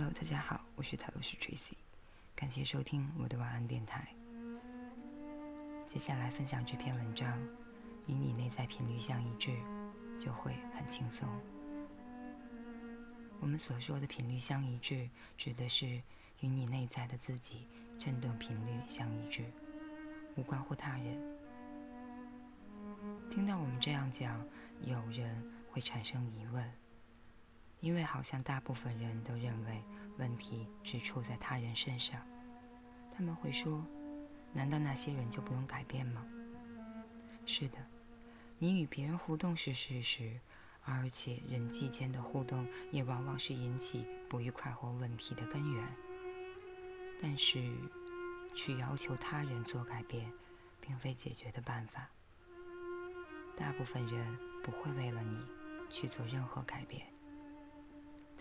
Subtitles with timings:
[0.00, 1.72] Hello，大家好，我是塔罗斯 Tracy，
[2.36, 4.06] 感谢收听我的晚安电台。
[5.88, 7.36] 接下来分享这篇文章，
[8.06, 9.58] 与你内在频率相一致，
[10.16, 11.28] 就会很轻松。
[13.40, 16.00] 我们所说的频率相一致，指的是
[16.38, 17.66] 与你内在的自己
[17.98, 19.46] 振动频率相一致，
[20.36, 21.20] 无关乎他人。
[23.32, 24.46] 听到我们这样讲，
[24.80, 26.72] 有人会产生疑问。
[27.80, 29.82] 因为好像大部分人都认为
[30.18, 32.20] 问题只出在他人身上，
[33.12, 33.84] 他们会说
[34.52, 36.26] ：“难道那些人就不用改变吗？”
[37.46, 37.78] 是的，
[38.58, 40.38] 你与别人互动是事实，
[40.82, 45.86] 而且人际间的互动也往往是引起不愉快或问题的根源。
[47.22, 47.72] 但是，
[48.54, 50.30] 去要求他人做改变，
[50.80, 52.08] 并非解决的办法。
[53.56, 55.38] 大部分人不会为了你
[55.90, 57.06] 去做任何改变。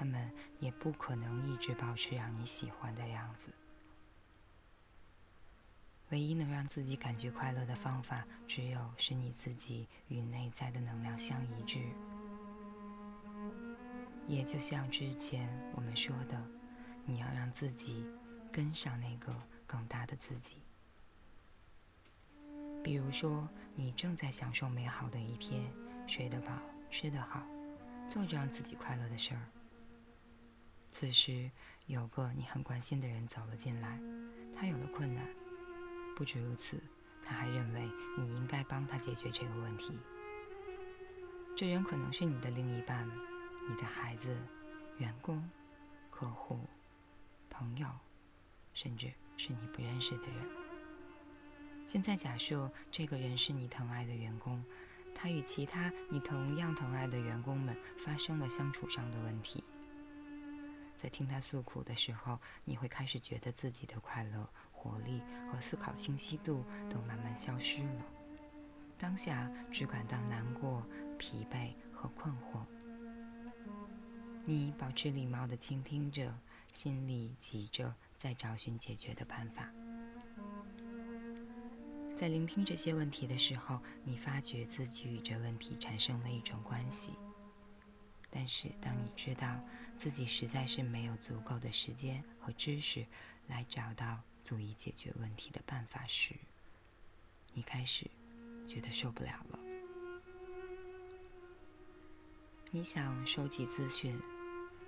[0.00, 3.50] 他们也不可能一直保持让你喜欢的样子。
[6.08, 11.80] 唯一能让自己感觉快乐的方法，只有使你自己与内在的能量相一致。
[14.26, 16.42] 也就像之前我们说的，
[17.04, 18.02] 你要让自己
[18.50, 20.56] 跟上那个更大的自己。
[22.82, 25.70] 比如说，你正在享受美好的一天，
[26.06, 26.56] 睡得饱，
[26.90, 27.46] 吃得好，
[28.08, 29.40] 做着让自己快乐的事儿。
[30.90, 31.50] 此时，
[31.86, 34.00] 有个你很关心的人走了进来，
[34.54, 35.24] 他有了困难。
[36.16, 36.78] 不止如此，
[37.22, 37.88] 他还认为
[38.18, 39.98] 你应该帮他解决这个问题。
[41.56, 43.08] 这人可能是你的另一半、
[43.68, 44.36] 你的孩子、
[44.98, 45.48] 员工、
[46.10, 46.60] 客户、
[47.48, 47.86] 朋友，
[48.74, 50.46] 甚至是你不认识的人。
[51.86, 54.62] 现在假设这个人是你疼爱的员工，
[55.14, 59.64] 他与其他你同样疼爱的员工们发生了相处上的问题。
[61.00, 68.04] 在听他诉苦的时候，你会开始觉得自己的快乐、活力和思考清晰度都慢慢消失了。
[68.98, 70.86] 当下只感到难过、
[71.18, 72.66] 疲惫和困惑。
[74.44, 76.38] 你保持礼貌地倾听着，
[76.74, 79.72] 心里急着在找寻解决的办法。
[82.14, 87.14] 在聆听这些问题的时候，你发觉自己与这问题产生了一种关系。
[88.32, 89.58] 但是，当你知道
[90.00, 93.04] 自己实在是没有足够的时间和知识
[93.48, 96.34] 来找到足以解决问题的办法时，
[97.52, 98.06] 你开始
[98.66, 99.58] 觉得受不了了。
[102.70, 104.18] 你想收集资讯，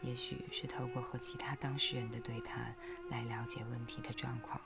[0.00, 2.74] 也许是透过和其他当事人的对谈
[3.10, 4.58] 来了解问题的状况。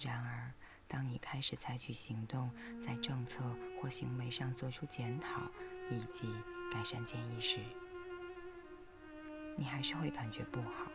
[0.00, 0.52] 然而，
[0.86, 2.48] 当你开始采取行动，
[2.86, 3.42] 在政策
[3.82, 5.50] 或行为上做出检讨，
[5.90, 6.32] 以及
[6.72, 7.58] 改善建议时，
[9.56, 10.90] 你还是会感觉不好。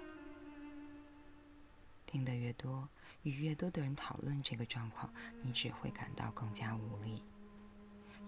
[2.06, 2.90] 听得越多，
[3.22, 7.24] 与越多的人讨论这个状况，你只会感到更加无力，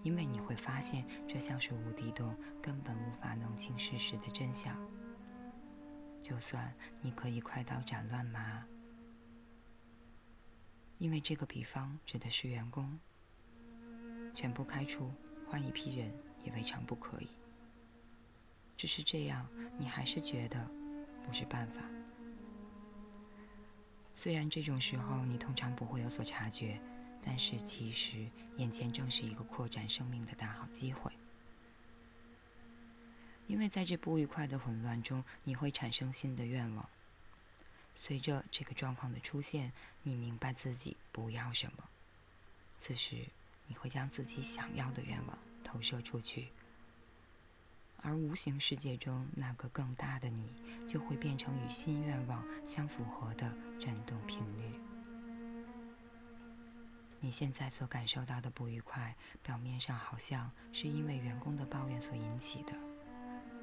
[0.02, 4.76] 因为你会发现这像是无底洞，根本无法弄清事实的真相。
[6.22, 8.64] 就算你可以快刀斩乱麻，
[10.98, 13.00] 因为这个比方指的是员工，
[14.32, 15.12] 全部开除，
[15.48, 17.28] 换一批人也未尝不可以。
[18.76, 19.46] 只是这样，
[19.78, 20.68] 你还是觉得
[21.24, 21.82] 不是办法。
[24.14, 26.80] 虽然这种时候你通常不会有所察觉，
[27.24, 31.10] 但是其实眼前正是一个扩展生命的大好机会。
[33.46, 36.88] 因为在这不愉快的混乱中，你会产生新的愿望。
[37.94, 39.72] 随着这个状况的出现，
[40.02, 41.84] 你明白自己不要什么。
[42.78, 43.26] 此时，
[43.66, 46.48] 你会将自己想要的愿望投射出去。
[48.02, 50.52] 而无形世界中那个更大的你，
[50.88, 54.78] 就会变成与新愿望相符合的振动频率。
[57.20, 62.72] 你现在所感受到的不愉快，表面上好像是因为员工的抱怨所引起的，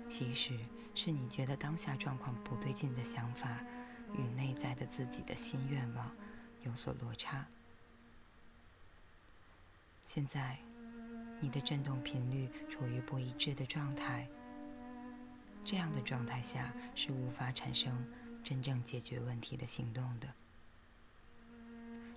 [0.07, 0.57] 其实
[0.95, 3.61] 是你觉得当下状况不对劲的想法，
[4.13, 6.15] 与内在的自己的新愿望
[6.63, 7.45] 有所落差。
[10.05, 10.57] 现在。
[11.39, 14.27] 你的振动频率处于不一致的状态，
[15.63, 17.95] 这样的状态下是无法产生
[18.43, 20.27] 真正解决问题的行动的，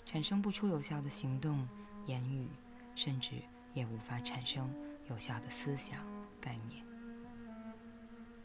[0.04, 1.66] 产生不出有效的行动、
[2.06, 2.48] 言语，
[2.96, 3.32] 甚至
[3.74, 4.68] 也无法产生
[5.08, 6.04] 有效的思想
[6.40, 6.84] 概念。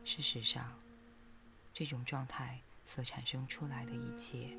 [0.05, 0.79] 事实上，
[1.73, 4.57] 这种状态所产生出来的一切，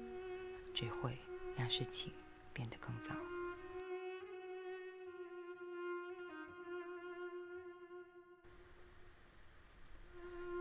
[0.75, 1.19] 只会
[1.57, 2.13] 让事情
[2.53, 3.15] 变得更糟。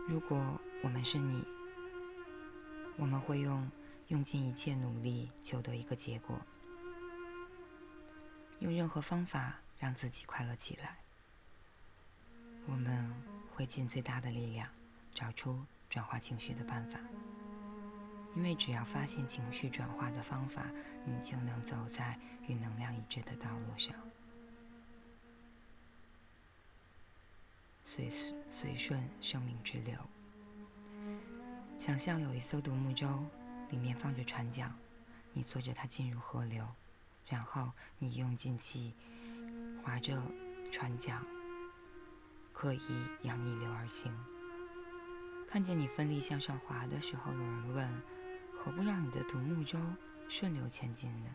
[0.08, 1.44] 如果我们是你，
[2.96, 3.70] 我们会用
[4.06, 6.40] 用尽一切努力求得一个结果，
[8.60, 10.96] 用任何方法让自己快乐起来。
[12.66, 13.14] 我们
[13.54, 14.66] 会尽最大的力量
[15.14, 16.98] 找出转化情绪的办法，
[18.34, 20.64] 因为只要发现情绪转化的方法，
[21.04, 23.94] 你就能走在与能量一致的道路上。
[27.88, 28.10] 随
[28.50, 29.96] 随顺生命之流。
[31.78, 33.24] 想象有一艘独木舟，
[33.70, 34.70] 里面放着船桨，
[35.32, 36.68] 你坐着它进入河流，
[37.30, 38.94] 然后你用尽气
[39.82, 40.22] 划着
[40.70, 41.24] 船桨，
[42.52, 44.14] 刻意要逆流而行。
[45.48, 48.02] 看见你奋力向上划的时候，有人问：
[48.54, 49.80] 何不让你的独木舟
[50.28, 51.34] 顺流前进呢？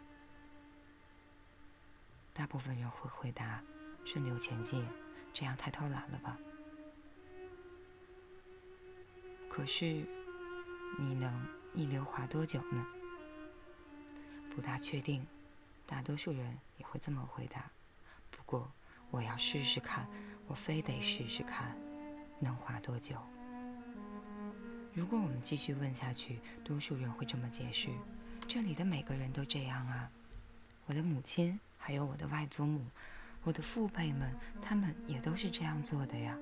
[2.31, 3.59] 大部分人会回答：
[4.05, 4.87] 顺流前进。
[5.33, 6.37] 这样太偷懒了吧？
[9.49, 10.05] 可是，
[10.97, 12.85] 你能逆流滑多久呢？
[14.55, 15.25] 不大确定，
[15.87, 17.69] 大多数人也会这么回答。
[18.29, 18.71] 不过，
[19.09, 20.07] 我要试试看，
[20.47, 21.75] 我非得试试看，
[22.39, 23.17] 能滑多久？
[24.93, 27.89] 如果我们继续问下去，多数人会这么解释：
[28.47, 30.11] 这里的每个人都这样啊，
[30.85, 32.85] 我的母亲，还有我的外祖母。
[33.43, 36.37] 我的父辈们，他们也都是这样做的呀。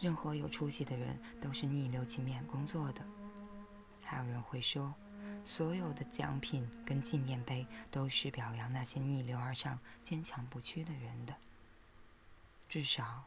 [0.00, 3.04] 任何有出息的人都是逆流勤勉工作的。
[4.00, 4.94] 还有人会说，
[5.44, 11.34] 所有的奖品跟纪念碑都是表扬那些逆流而上、坚强不屈的人的。
[12.68, 13.24] 至少，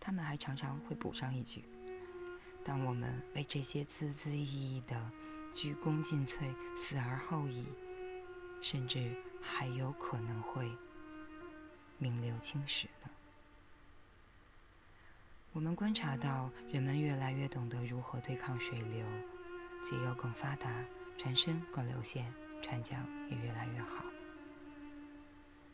[0.00, 1.64] 他们还常常会补上一句
[2.64, 5.10] ：“当我们为这些孜孜意义的
[5.54, 7.66] 鞠躬尽瘁、死而后已，
[8.62, 10.70] 甚至还有可能会。”
[12.04, 13.08] 名留青史呢？
[15.54, 19.06] 我们观察到，人们越来越懂得如何对抗水流，
[19.82, 20.68] 肌肉更发达，
[21.16, 22.30] 船身更流线，
[22.62, 24.04] 船桨也越来越好。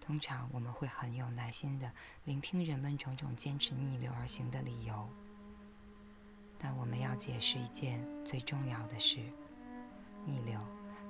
[0.00, 1.90] 通常我们会很有耐心地
[2.24, 5.10] 聆听人们种种坚持逆流而行的理由，
[6.60, 9.18] 但我们要解释一件最重要的事：
[10.24, 10.60] 逆流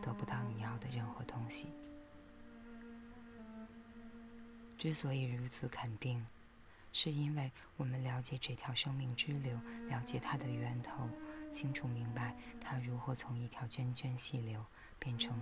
[0.00, 1.66] 得不到你要的任何东西。
[4.80, 6.24] 之所以如此肯定，
[6.90, 9.54] 是因为我们了解这条生命之流，
[9.90, 11.06] 了解它的源头，
[11.52, 14.64] 清楚明白它如何从一条涓涓细流
[14.98, 15.38] 变成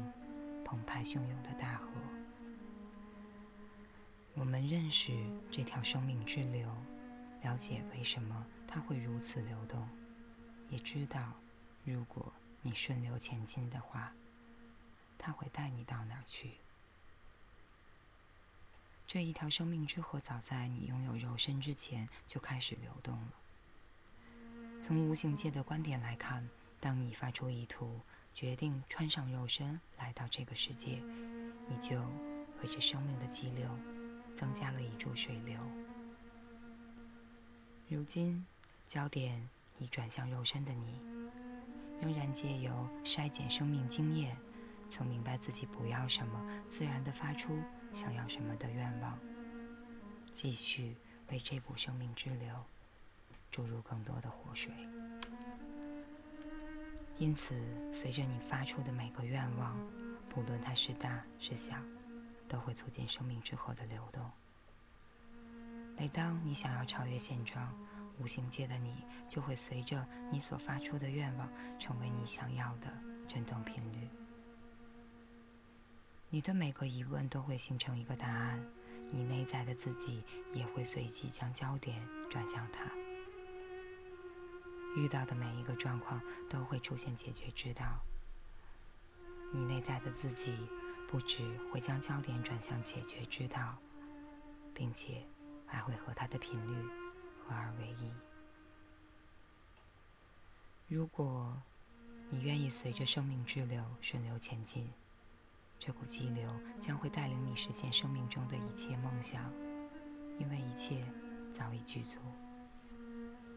[0.65, 1.93] 澎湃汹涌的大河。
[4.35, 5.13] 我们认识
[5.53, 6.69] 这条生命之流，
[7.43, 9.89] 了解为什么它会如此流动，
[10.69, 11.33] 也知道
[11.85, 14.13] 如果你顺流前进的话，
[15.17, 16.55] 它会带你到哪儿去。
[19.09, 23.33] 这一条生命之河，早在你拥有肉身之前就开始流动了。
[24.83, 26.47] 从无形界的观点来看，
[26.79, 28.03] 当你发出意图，
[28.35, 31.03] 决定穿上肉身来到这个世界，
[31.71, 31.99] 你就
[32.63, 33.67] 为这生命的激流
[34.37, 35.59] 增加了一注水流。
[37.89, 38.45] 如今，
[38.87, 41.01] 焦点已转向肉身的你，
[42.03, 44.37] 仍然借由筛减生命经验，
[44.91, 47.59] 从明白自己不要什么，自然的发出。
[47.93, 49.19] 想要什么的愿望，
[50.35, 50.97] 继续
[51.31, 52.55] 为这股生命之流
[53.51, 54.73] 注入更多的活水。
[57.17, 57.55] 因此，
[57.93, 59.77] 随着你发出的每个愿望，
[60.29, 61.75] 不论它是大是小，
[62.47, 64.31] 都会促进生命之河的流动。
[65.97, 67.75] 每当你想要超越现状，
[68.21, 71.49] 无形界的你就会随着你所发出的愿望，
[71.81, 72.87] 成为你想要的
[73.27, 74.09] 振动频率。
[76.31, 78.63] 你的每个疑问都会形成一个答案，
[79.11, 82.85] 你内在的自己也会随即将焦点转向它。
[84.95, 86.21] 遇到的每一个状况
[86.51, 87.99] 都会出现解决之道。
[89.55, 90.55] 你内在的自己
[91.11, 91.43] 不止
[91.73, 93.79] 会将焦点转向解决之道，
[94.75, 95.25] 并且
[95.67, 96.87] 还会和它的频率
[97.43, 98.13] 合二为一。
[100.89, 101.57] 如果
[102.29, 104.93] 你愿意随着生命之流顺流前进。
[105.81, 109.51] 这股激流将会带领你实现生命中的一切梦想，
[110.39, 111.05] 因为一切
[111.57, 112.19] 早已具足，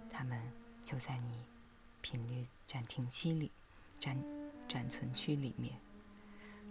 [0.09, 0.39] 它们
[0.83, 1.43] 就在你
[2.01, 3.51] 频率暂停期里、
[3.99, 4.17] 暂
[4.69, 5.73] 暂存区里面，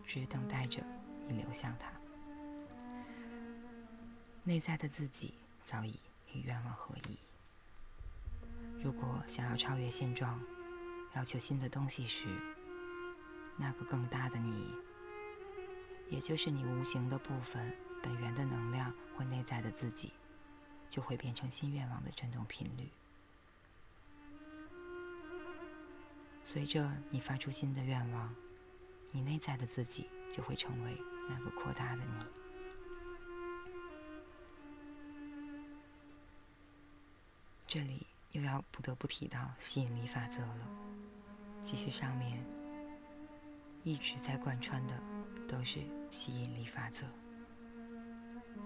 [0.07, 0.83] 只等待着
[1.29, 1.91] 你流向它。
[4.45, 5.35] 内在的自己
[5.67, 5.99] 早已
[6.33, 7.19] 与愿望合一。
[8.83, 10.41] 如果想要超越现状，
[11.15, 12.25] 要求新的东西时，
[13.59, 14.73] 那个更大的你。
[16.11, 20.13] 也就是你无形的部分，本源的能量或内在的自己，
[20.89, 22.89] 就会变成新愿望的振动频率。
[26.43, 28.35] 随着你发出新的愿望，
[29.13, 32.25] 你内在的自己就会成为那个扩大的你。
[37.69, 40.69] 这里又要不得不提到吸引力法则了。
[41.63, 42.45] 其实上面
[43.85, 45.01] 一直在贯穿的
[45.47, 45.79] 都是
[46.11, 47.07] 吸引力法则，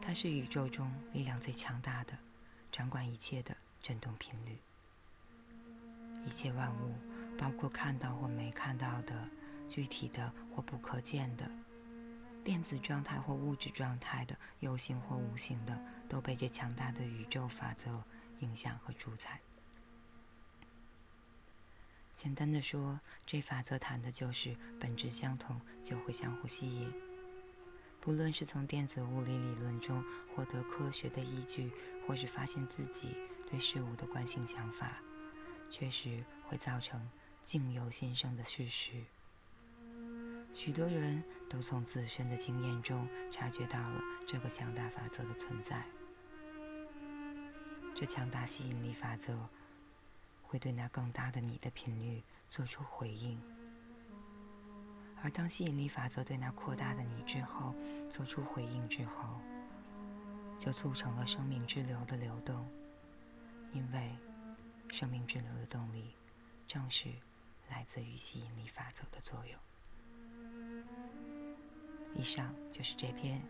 [0.01, 2.17] 它是宇宙中力量最强大的、
[2.73, 4.59] 掌管一切的振动频率。
[6.27, 6.95] 一切万物，
[7.39, 9.29] 包括看到或没看到的、
[9.69, 11.51] 具体的或不可见的、
[12.43, 18.03] 电子状态或物质状态的、有形或无形的，都被这强大的宇宙法则
[18.41, 19.39] 影响和主宰。
[22.17, 27.04] 简单的说，这法则谈的就是本质相同就会相互吸引。
[28.05, 31.73] 不论是从电子物理理论中获得科学的依据，
[32.07, 33.17] 或是发现自己
[33.51, 35.01] 对事物的惯性想法，
[35.71, 37.01] 确实会造成
[37.45, 39.03] 境由心生的事实。
[40.53, 45.83] 许多人都从自身的经验中察觉到了这个强大法则的存在。
[47.95, 49.49] 这强大吸引力法则
[50.43, 53.41] 会对那更大的你的频率做出回应，
[55.25, 57.75] 而当吸引力法则对那扩大的你之后
[58.11, 59.41] 做出回应之后，
[60.61, 62.69] 就促成了生命之流的流动，
[63.73, 64.15] 因为
[64.93, 66.15] 生命之流的动力
[66.69, 67.09] 正是
[67.71, 69.59] 来自于吸引力法则的作用。
[72.15, 73.41] 以上就是这篇，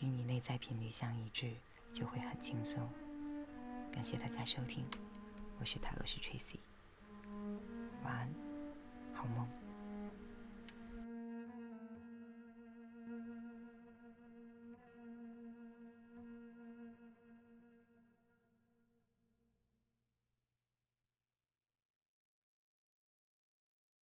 [0.00, 1.52] 与你内在频率相一致，
[1.92, 2.88] 就会很轻松。
[3.92, 4.86] 感谢大家收听，
[5.60, 6.58] 我是塔罗斯 Tracy，
[8.02, 8.34] 晚安。
[9.12, 9.46] 好梦